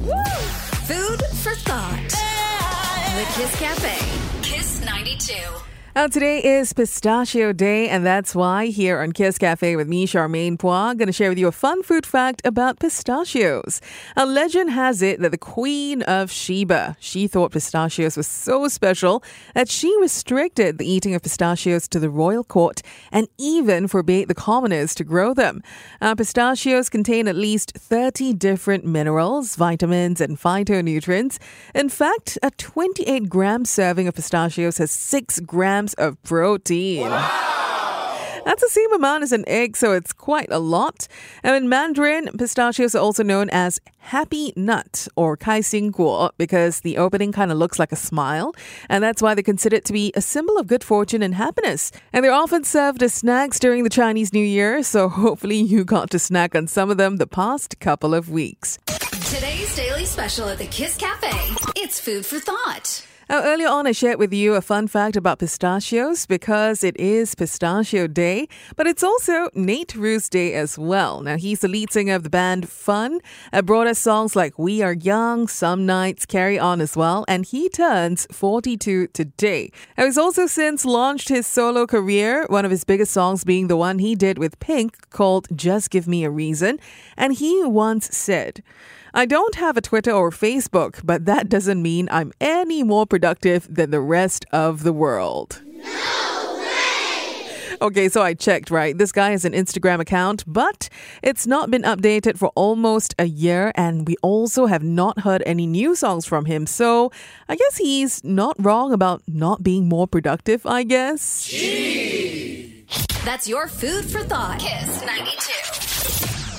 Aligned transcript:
Food 0.00 1.20
for 1.36 1.54
thought. 1.56 2.08
The 3.16 3.24
Kiss 3.34 3.60
Cafe. 3.60 3.98
Kiss 4.42 4.84
92. 4.84 5.69
Now, 5.92 6.06
today 6.06 6.38
is 6.38 6.72
Pistachio 6.72 7.52
Day, 7.52 7.88
and 7.88 8.06
that's 8.06 8.32
why 8.32 8.66
here 8.66 9.00
on 9.00 9.10
Kiss 9.10 9.38
Cafe 9.38 9.74
with 9.74 9.88
me, 9.88 10.06
Charmaine 10.06 10.56
Phua, 10.56 10.96
going 10.96 11.08
to 11.08 11.12
share 11.12 11.30
with 11.30 11.38
you 11.38 11.48
a 11.48 11.52
fun 11.52 11.82
food 11.82 12.06
fact 12.06 12.40
about 12.44 12.78
pistachios. 12.78 13.80
A 14.16 14.24
legend 14.24 14.70
has 14.70 15.02
it 15.02 15.18
that 15.18 15.32
the 15.32 15.36
Queen 15.36 16.02
of 16.02 16.30
Sheba, 16.30 16.96
she 17.00 17.26
thought 17.26 17.50
pistachios 17.50 18.16
were 18.16 18.22
so 18.22 18.68
special 18.68 19.20
that 19.54 19.68
she 19.68 19.92
restricted 20.00 20.78
the 20.78 20.88
eating 20.88 21.16
of 21.16 21.22
pistachios 21.22 21.88
to 21.88 21.98
the 21.98 22.08
royal 22.08 22.44
court 22.44 22.82
and 23.10 23.26
even 23.36 23.88
forbade 23.88 24.28
the 24.28 24.34
commoners 24.34 24.94
to 24.94 25.02
grow 25.02 25.34
them. 25.34 25.60
Uh, 26.00 26.14
pistachios 26.14 26.88
contain 26.88 27.26
at 27.26 27.34
least 27.34 27.72
30 27.76 28.32
different 28.34 28.84
minerals, 28.84 29.56
vitamins, 29.56 30.20
and 30.20 30.38
phytonutrients. 30.38 31.38
In 31.74 31.88
fact, 31.88 32.38
a 32.44 32.52
28 32.52 33.28
gram 33.28 33.64
serving 33.64 34.06
of 34.06 34.14
pistachios 34.14 34.78
has 34.78 34.92
6 34.92 35.40
grams 35.40 35.79
of 35.94 36.22
protein. 36.22 37.10
That's 38.44 38.62
the 38.62 38.68
same 38.68 38.92
amount 38.94 39.22
as 39.22 39.32
an 39.32 39.44
egg, 39.46 39.76
so 39.76 39.92
it's 39.92 40.12
quite 40.12 40.48
a 40.50 40.58
lot. 40.58 41.06
And 41.42 41.54
in 41.54 41.68
Mandarin, 41.68 42.30
pistachios 42.38 42.94
are 42.94 42.98
also 42.98 43.22
known 43.22 43.50
as 43.50 43.80
happy 43.98 44.52
nut 44.56 45.06
or 45.14 45.36
kai 45.36 45.60
xing 45.60 45.90
guo 45.90 46.30
because 46.38 46.80
the 46.80 46.96
opening 46.96 47.32
kind 47.32 47.52
of 47.52 47.58
looks 47.58 47.78
like 47.78 47.92
a 47.92 47.96
smile, 47.96 48.54
and 48.88 49.04
that's 49.04 49.20
why 49.22 49.34
they're 49.34 49.42
considered 49.42 49.84
to 49.84 49.92
be 49.92 50.12
a 50.14 50.20
symbol 50.20 50.56
of 50.58 50.66
good 50.66 50.82
fortune 50.82 51.22
and 51.22 51.34
happiness. 51.34 51.92
And 52.12 52.24
they're 52.24 52.32
often 52.32 52.64
served 52.64 53.02
as 53.02 53.14
snacks 53.14 53.58
during 53.58 53.84
the 53.84 53.90
Chinese 53.90 54.32
New 54.32 54.44
Year, 54.44 54.82
so 54.82 55.08
hopefully 55.08 55.60
you 55.60 55.84
got 55.84 56.10
to 56.10 56.18
snack 56.18 56.54
on 56.54 56.66
some 56.66 56.90
of 56.90 56.96
them 56.96 57.18
the 57.18 57.26
past 57.26 57.78
couple 57.78 58.14
of 58.14 58.30
weeks. 58.30 58.78
Today's 59.28 59.76
daily 59.76 60.06
special 60.06 60.48
at 60.48 60.58
the 60.58 60.66
Kiss 60.66 60.96
Cafe. 60.96 61.30
It's 61.76 62.00
food 62.00 62.26
for 62.26 62.40
thought. 62.40 63.06
Now, 63.30 63.44
earlier 63.44 63.68
on, 63.68 63.86
I 63.86 63.92
shared 63.92 64.18
with 64.18 64.32
you 64.32 64.54
a 64.56 64.60
fun 64.60 64.88
fact 64.88 65.14
about 65.14 65.38
pistachios 65.38 66.26
because 66.26 66.82
it 66.82 66.98
is 66.98 67.36
Pistachio 67.36 68.08
Day, 68.08 68.48
but 68.74 68.88
it's 68.88 69.04
also 69.04 69.48
Nate 69.54 69.94
Ruess 69.94 70.28
Day 70.28 70.54
as 70.54 70.76
well. 70.76 71.20
Now, 71.20 71.36
he's 71.36 71.60
the 71.60 71.68
lead 71.68 71.92
singer 71.92 72.16
of 72.16 72.24
the 72.24 72.28
band 72.28 72.68
Fun, 72.68 73.20
uh, 73.52 73.62
brought 73.62 73.86
us 73.86 74.00
songs 74.00 74.34
like 74.34 74.58
We 74.58 74.82
Are 74.82 74.94
Young, 74.94 75.46
Some 75.46 75.86
Nights, 75.86 76.26
Carry 76.26 76.58
On 76.58 76.80
as 76.80 76.96
well, 76.96 77.24
and 77.28 77.46
he 77.46 77.68
turns 77.68 78.26
42 78.32 79.06
today. 79.06 79.70
Now, 79.96 80.06
he's 80.06 80.18
also 80.18 80.48
since 80.48 80.84
launched 80.84 81.28
his 81.28 81.46
solo 81.46 81.86
career, 81.86 82.46
one 82.48 82.64
of 82.64 82.72
his 82.72 82.82
biggest 82.82 83.12
songs 83.12 83.44
being 83.44 83.68
the 83.68 83.76
one 83.76 84.00
he 84.00 84.16
did 84.16 84.38
with 84.38 84.58
Pink 84.58 85.08
called 85.10 85.46
Just 85.54 85.90
Give 85.90 86.08
Me 86.08 86.24
a 86.24 86.30
Reason, 86.30 86.80
and 87.16 87.34
he 87.34 87.62
once 87.62 88.08
said, 88.08 88.64
I 89.12 89.26
don't 89.26 89.56
have 89.56 89.76
a 89.76 89.80
Twitter 89.80 90.12
or 90.12 90.30
Facebook, 90.30 91.00
but 91.02 91.24
that 91.24 91.48
doesn't 91.48 91.82
mean 91.82 92.08
I'm 92.12 92.32
any 92.40 92.84
more 92.84 93.06
productive 93.06 93.19
than 93.20 93.90
the 93.90 94.00
rest 94.00 94.46
of 94.52 94.82
the 94.82 94.92
world. 94.92 95.62
Okay, 97.82 98.10
so 98.10 98.20
I 98.20 98.34
checked, 98.34 98.70
right? 98.70 98.96
This 98.96 99.10
guy 99.10 99.30
has 99.30 99.46
an 99.46 99.54
Instagram 99.54 100.00
account, 100.00 100.44
but 100.46 100.90
it's 101.22 101.46
not 101.46 101.70
been 101.70 101.80
updated 101.82 102.36
for 102.36 102.48
almost 102.54 103.14
a 103.18 103.24
year, 103.24 103.72
and 103.74 104.06
we 104.06 104.16
also 104.20 104.66
have 104.66 104.82
not 104.82 105.20
heard 105.20 105.42
any 105.46 105.66
new 105.66 105.94
songs 105.94 106.26
from 106.26 106.44
him. 106.44 106.66
So 106.66 107.10
I 107.48 107.56
guess 107.56 107.78
he's 107.78 108.22
not 108.22 108.54
wrong 108.58 108.92
about 108.92 109.22
not 109.26 109.62
being 109.62 109.88
more 109.88 110.06
productive, 110.06 110.66
I 110.66 110.82
guess. 110.82 111.50
That's 113.24 113.48
your 113.48 113.66
food 113.66 114.04
for 114.04 114.20
thought. 114.24 114.60
Kiss 114.60 115.02
92. 115.06 116.49